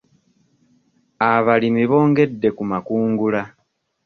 [1.31, 3.41] Abalimi bongedde ku makungula.